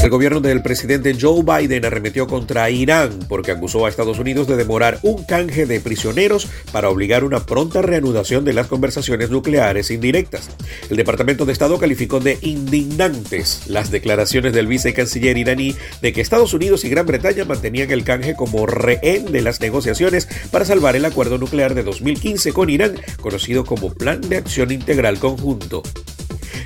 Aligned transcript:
El 0.00 0.10
gobierno 0.10 0.40
del 0.40 0.62
presidente 0.62 1.16
Joe 1.20 1.42
Biden 1.42 1.84
arremetió 1.84 2.28
contra 2.28 2.70
Irán 2.70 3.18
porque 3.28 3.50
acusó 3.50 3.84
a 3.84 3.88
Estados 3.88 4.20
Unidos 4.20 4.46
de 4.46 4.56
demorar 4.56 5.00
un 5.02 5.24
canje 5.24 5.66
de 5.66 5.80
prisioneros 5.80 6.46
para 6.70 6.88
obligar 6.88 7.24
una 7.24 7.44
pronta 7.44 7.82
reanudación 7.82 8.44
de 8.44 8.52
las 8.52 8.68
conversaciones 8.68 9.28
nucleares 9.30 9.90
indirectas. 9.90 10.50
El 10.88 10.98
Departamento 10.98 11.46
de 11.46 11.52
Estado 11.52 11.78
calificó 11.78 12.20
de 12.20 12.38
indignantes 12.42 13.62
las 13.66 13.90
declaraciones 13.90 14.52
del 14.52 14.68
vicecanciller 14.68 15.36
iraní 15.36 15.74
de 16.00 16.12
que 16.12 16.20
Estados 16.20 16.54
Unidos 16.54 16.84
y 16.84 16.90
Gran 16.90 17.06
Bretaña 17.06 17.44
mantenían 17.44 17.90
el 17.90 18.04
canje 18.04 18.36
como 18.36 18.66
rehén 18.66 19.32
de 19.32 19.42
las 19.42 19.60
negociaciones 19.60 20.28
para 20.52 20.64
salvar 20.64 20.94
el 20.94 21.06
acuerdo 21.06 21.38
nuclear 21.38 21.74
de 21.74 21.82
2015 21.82 22.52
con 22.52 22.70
Irán, 22.70 22.94
conocido 23.20 23.64
como 23.64 23.92
Plan 23.92 24.20
de 24.20 24.36
Acción 24.36 24.70
Integral 24.70 25.18
Conjunto. 25.18 25.82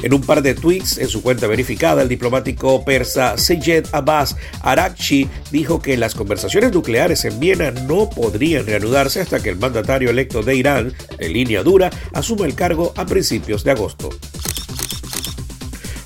En 0.02 0.12
un 0.12 0.20
par 0.20 0.42
de 0.42 0.54
tweets 0.54 0.98
en 0.98 1.08
su 1.08 1.22
cuenta 1.22 1.46
verificada, 1.46 2.02
el 2.02 2.08
diplomático 2.08 2.84
persa 2.84 3.38
Seyed 3.38 3.86
Abbas 3.92 4.36
Arakchi 4.60 5.28
dijo 5.50 5.80
que 5.80 5.96
las 5.96 6.14
conversaciones 6.14 6.72
nucleares 6.72 7.24
en 7.24 7.38
Viena 7.38 7.70
no 7.70 8.10
podrían 8.10 8.66
reanudarse 8.66 9.20
hasta 9.20 9.40
que 9.40 9.50
el 9.50 9.56
mandatario 9.56 10.10
electo 10.10 10.42
de 10.42 10.56
Irán, 10.56 10.92
en 11.18 11.32
línea 11.32 11.62
dura, 11.62 11.90
asuma 12.12 12.46
el 12.46 12.54
cargo 12.54 12.92
a 12.96 13.06
principios 13.06 13.62
de 13.62 13.70
agosto. 13.70 14.10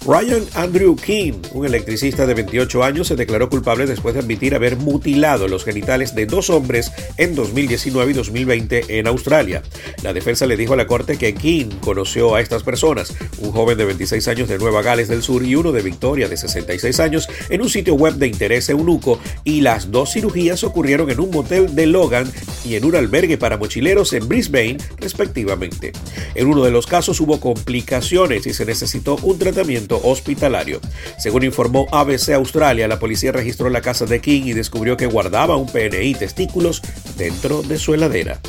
Ryan 0.07 0.47
Andrew 0.55 0.95
King, 0.95 1.33
un 1.53 1.67
electricista 1.67 2.27
de 2.27 2.35
28 2.35 2.85
años, 2.85 3.09
se 3.09 3.17
declaró 3.17 3.51
culpable 3.51 3.87
después 3.87 4.15
de 4.15 4.21
admitir 4.21 4.55
haber 4.55 4.77
mutilado 4.77 5.49
los 5.49 5.65
genitales 5.65 6.15
de 6.15 6.27
dos 6.27 6.49
hombres 6.49 6.93
en 7.17 7.35
2019 7.35 8.13
y 8.13 8.15
2020 8.15 9.01
en 9.01 9.09
Australia. 9.09 9.65
La 10.05 10.13
defensa 10.13 10.47
le 10.47 10.57
dijo 10.57 10.75
a 10.75 10.77
la 10.77 10.87
corte 10.87 11.19
que 11.19 11.35
King 11.35 11.71
conoció 11.81 12.37
a 12.37 12.41
estas 12.41 12.63
personas, 12.63 13.15
un 13.39 13.51
joven 13.51 13.77
de 13.79 13.85
26 13.85 14.29
años 14.29 14.49
de 14.49 14.59
Nueva 14.59 14.81
Gales 14.81 15.09
del 15.09 15.25
Sur 15.25 15.43
y 15.43 15.57
uno 15.57 15.73
de 15.73 15.83
Victoria 15.83 16.29
de 16.29 16.37
66 16.37 17.01
años, 17.01 17.29
en 17.51 17.63
un 17.63 17.69
sitio 17.69 17.95
web 17.95 18.15
de 18.15 18.29
interés 18.29 18.69
eunuco 18.69 19.19
y 19.43 19.63
las 19.63 19.91
dos 19.91 20.13
cirugías 20.13 20.63
ocurrieron 20.63 21.11
en 21.11 21.19
un 21.19 21.33
motel 21.33 21.75
de 21.75 21.87
Logan 21.87 22.31
y 22.65 22.77
en 22.77 22.85
un 22.85 22.95
albergue 22.95 23.39
para 23.39 23.57
mochileros 23.57 24.13
en 24.13 24.29
Brisbane, 24.29 24.79
respectivamente. 24.99 25.91
En 26.37 26.47
uno 26.47 26.63
de 26.63 26.71
los 26.71 26.87
casos 26.87 27.21
hubo 27.21 27.41
complicaciones 27.41 28.47
y 28.47 28.55
se 28.55 28.65
necesitó 28.65 29.17
un 29.23 29.37
tratamiento 29.37 29.96
hospitalario. 30.03 30.81
Según 31.19 31.45
informó 31.45 31.87
ABC 31.93 32.31
Australia, 32.31 32.89
la 32.89 32.99
policía 32.99 33.33
registró 33.33 33.71
la 33.71 33.81
casa 33.81 34.07
de 34.07 34.21
King 34.21 34.43
y 34.47 34.53
descubrió 34.53 34.97
que 34.97 35.07
guardaba 35.07 35.57
un 35.57 35.67
PNI 35.67 36.15
testículos 36.15 36.83
dentro 37.17 37.63
de 37.63 37.79
su 37.79 37.95
heladera. 37.95 38.41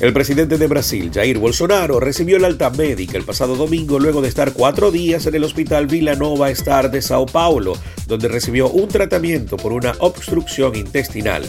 El 0.00 0.12
presidente 0.12 0.58
de 0.58 0.68
Brasil, 0.68 1.10
Jair 1.12 1.38
Bolsonaro, 1.38 1.98
recibió 1.98 2.38
la 2.38 2.46
alta 2.46 2.70
médica 2.70 3.18
el 3.18 3.24
pasado 3.24 3.56
domingo 3.56 3.98
luego 3.98 4.22
de 4.22 4.28
estar 4.28 4.52
cuatro 4.52 4.92
días 4.92 5.26
en 5.26 5.34
el 5.34 5.42
hospital 5.42 5.88
Vila 5.88 6.14
Nova 6.14 6.50
Star 6.50 6.88
de 6.92 7.02
Sao 7.02 7.26
Paulo, 7.26 7.72
donde 8.06 8.28
recibió 8.28 8.70
un 8.70 8.86
tratamiento 8.86 9.56
por 9.56 9.72
una 9.72 9.96
obstrucción 9.98 10.76
intestinal. 10.76 11.42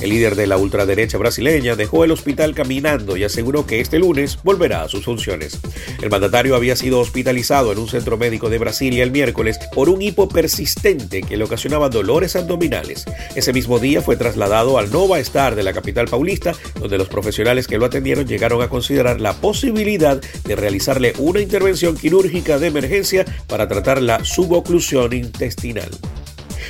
El 0.00 0.10
líder 0.10 0.36
de 0.36 0.46
la 0.46 0.58
ultraderecha 0.58 1.18
brasileña 1.18 1.74
dejó 1.74 2.04
el 2.04 2.10
hospital 2.10 2.54
caminando 2.54 3.16
y 3.16 3.24
aseguró 3.24 3.66
que 3.66 3.80
este 3.80 3.98
lunes 3.98 4.38
volverá 4.42 4.82
a 4.82 4.88
sus 4.88 5.04
funciones. 5.04 5.58
El 6.02 6.10
mandatario 6.10 6.54
había 6.54 6.76
sido 6.76 7.00
hospitalizado 7.00 7.72
en 7.72 7.78
un 7.78 7.88
centro 7.88 8.16
médico 8.16 8.50
de 8.50 8.58
Brasilia 8.58 9.02
el 9.02 9.10
miércoles 9.10 9.58
por 9.74 9.88
un 9.88 10.02
hipo 10.02 10.28
persistente 10.28 11.22
que 11.22 11.36
le 11.36 11.44
ocasionaba 11.44 11.88
dolores 11.88 12.36
abdominales. 12.36 13.04
Ese 13.34 13.52
mismo 13.52 13.78
día 13.78 14.02
fue 14.02 14.16
trasladado 14.16 14.78
al 14.78 14.90
Nova 14.90 15.18
Star 15.20 15.54
de 15.54 15.62
la 15.62 15.72
capital 15.72 16.08
paulista, 16.08 16.52
donde 16.78 16.98
los 16.98 17.08
profesionales 17.08 17.66
que 17.66 17.78
lo 17.78 17.86
atendieron 17.86 18.26
llegaron 18.26 18.62
a 18.62 18.68
considerar 18.68 19.20
la 19.20 19.34
posibilidad 19.34 20.20
de 20.20 20.56
realizarle 20.56 21.14
una 21.18 21.40
intervención 21.40 21.96
quirúrgica 21.96 22.58
de 22.58 22.66
emergencia 22.66 23.24
para 23.46 23.68
tratar 23.68 24.02
la 24.02 24.24
suboclusión 24.24 25.12
intestinal. 25.12 25.90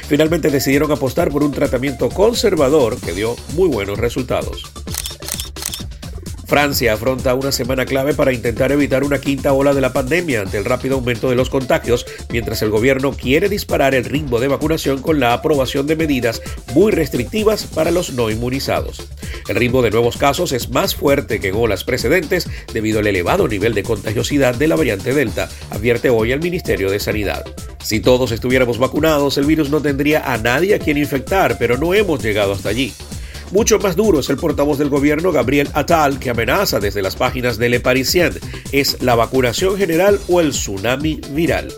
Finalmente 0.09 0.51
decidieron 0.51 0.93
apostar 0.93 1.31
por 1.31 1.43
un 1.43 1.51
tratamiento 1.51 2.09
conservador 2.11 2.97
que 3.01 3.13
dio 3.13 3.35
muy 3.55 3.69
buenos 3.69 3.99
resultados. 3.99 4.63
Francia 6.47 6.93
afronta 6.93 7.35
una 7.35 7.51
semana 7.51 7.87
clave 7.87 8.15
para 8.15 8.33
intentar 8.33 8.71
evitar 8.71 9.03
una 9.03 9.19
quinta 9.19 9.53
ola 9.53 9.75
de 9.75 9.81
la 9.81 9.93
pandemia 9.93 10.43
ante 10.43 10.59
el 10.59 10.65
rápido 10.65 10.95
aumento 10.95 11.29
de 11.29 11.35
los 11.35 11.51
contagios, 11.51 12.07
mientras 12.31 12.63
el 12.63 12.71
gobierno 12.71 13.11
quiere 13.13 13.49
disparar 13.49 13.97
el 13.97 14.05
ritmo 14.05 14.39
de 14.39 14.47
vacunación 14.47 15.03
con 15.03 15.19
la 15.19 15.33
aprobación 15.33 15.89
de 15.89 15.97
medidas 15.97 16.41
muy 16.73 16.93
restrictivas 16.93 17.65
para 17.65 17.91
los 17.91 18.13
no 18.13 18.31
inmunizados. 18.31 19.09
El 19.49 19.57
ritmo 19.57 19.83
de 19.83 19.91
nuevos 19.91 20.17
casos 20.17 20.53
es 20.53 20.71
más 20.71 20.95
fuerte 20.95 21.41
que 21.41 21.49
en 21.49 21.57
olas 21.57 21.83
precedentes 21.83 22.49
debido 22.73 23.01
al 23.01 23.09
elevado 23.09 23.49
nivel 23.49 23.75
de 23.75 23.83
contagiosidad 23.83 24.55
de 24.55 24.69
la 24.69 24.77
variante 24.77 25.13
Delta, 25.13 25.49
advierte 25.71 26.11
hoy 26.11 26.31
el 26.31 26.41
Ministerio 26.41 26.91
de 26.91 27.01
Sanidad. 27.01 27.45
Si 27.83 27.99
todos 27.99 28.31
estuviéramos 28.31 28.79
vacunados, 28.79 29.37
el 29.37 29.47
virus 29.47 29.71
no 29.71 29.81
tendría 29.81 30.33
a 30.33 30.39
nadie 30.39 30.77
a 30.77 30.79
quien 30.79 30.97
infectar, 30.97 31.57
pero 31.59 31.77
no 31.77 31.93
hemos 31.93 32.23
llegado 32.23 32.53
hasta 32.53 32.69
allí. 32.69 32.93
Mucho 33.53 33.79
más 33.79 33.97
duro 33.97 34.21
es 34.21 34.29
el 34.29 34.37
portavoz 34.37 34.79
del 34.79 34.89
gobierno 34.89 35.33
Gabriel 35.33 35.69
Attal 35.73 36.19
que 36.19 36.31
amenaza 36.31 36.81
desde 36.81 37.03
las 37.03 37.17
páginas 37.17 37.59
de 37.59 37.69
Le 37.69 37.81
Parisien. 37.81 38.33
¿Es 38.73 39.03
la 39.03 39.15
vacunación 39.15 39.77
general 39.77 40.19
o 40.29 40.41
el 40.41 40.51
tsunami 40.51 41.21
viral? 41.31 41.73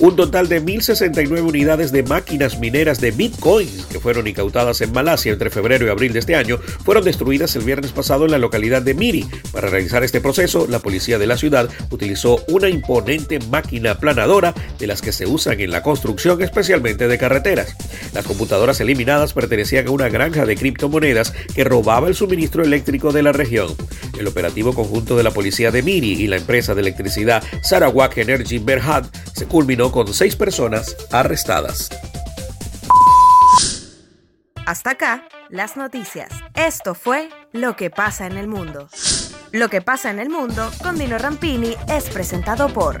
Un 0.00 0.16
total 0.16 0.48
de 0.48 0.60
1.069 0.60 1.40
unidades 1.40 1.92
de 1.92 2.02
máquinas 2.02 2.58
mineras 2.58 3.00
de 3.00 3.12
bitcoins 3.12 3.86
que 3.86 4.00
fueron 4.00 4.26
incautadas 4.26 4.80
en 4.80 4.92
Malasia 4.92 5.32
entre 5.32 5.50
febrero 5.50 5.86
y 5.86 5.88
abril 5.88 6.12
de 6.12 6.18
este 6.18 6.34
año 6.34 6.58
fueron 6.84 7.04
destruidas 7.04 7.54
el 7.54 7.62
viernes 7.62 7.92
pasado 7.92 8.24
en 8.24 8.32
la 8.32 8.38
localidad 8.38 8.82
de 8.82 8.94
Miri. 8.94 9.24
Para 9.52 9.68
realizar 9.68 10.02
este 10.02 10.20
proceso, 10.20 10.66
la 10.68 10.80
policía 10.80 11.18
de 11.18 11.28
la 11.28 11.36
ciudad 11.36 11.68
utilizó 11.90 12.44
una 12.48 12.68
imponente 12.68 13.38
máquina 13.50 13.98
planadora 13.98 14.52
de 14.78 14.86
las 14.88 15.00
que 15.00 15.12
se 15.12 15.26
usan 15.26 15.60
en 15.60 15.70
la 15.70 15.82
construcción, 15.82 16.42
especialmente 16.42 17.06
de 17.06 17.18
carreteras. 17.18 17.76
Las 18.12 18.26
computadoras 18.26 18.80
eliminadas 18.80 19.32
pertenecían 19.32 19.86
a 19.86 19.90
una 19.90 20.08
granja 20.08 20.44
de 20.44 20.56
criptomonedas 20.56 21.32
que 21.54 21.64
robaba 21.64 22.08
el 22.08 22.16
suministro 22.16 22.64
eléctrico 22.64 23.12
de 23.12 23.22
la 23.22 23.32
región. 23.32 23.68
El 24.18 24.26
operativo 24.28 24.74
conjunto 24.74 25.16
de 25.16 25.22
la 25.22 25.30
policía 25.30 25.70
de 25.70 25.82
Miri 25.82 26.12
y 26.12 26.26
la 26.26 26.36
empresa 26.36 26.74
de 26.74 26.80
electricidad 26.80 27.42
Sarawak 27.62 28.18
Energy 28.18 28.58
Berhad 28.58 29.06
se 29.34 29.46
culminó 29.46 29.90
con 29.92 30.12
seis 30.12 30.36
personas 30.36 30.96
arrestadas. 31.10 31.90
Hasta 34.66 34.90
acá, 34.90 35.28
las 35.50 35.76
noticias. 35.76 36.30
Esto 36.54 36.94
fue 36.94 37.28
Lo 37.52 37.76
que 37.76 37.90
pasa 37.90 38.26
en 38.26 38.38
el 38.38 38.48
mundo. 38.48 38.88
Lo 39.52 39.68
que 39.68 39.82
pasa 39.82 40.10
en 40.10 40.18
el 40.18 40.30
mundo 40.30 40.70
con 40.82 40.98
Dino 40.98 41.18
Rampini 41.18 41.76
es 41.86 42.08
presentado 42.08 42.68
por 42.68 43.00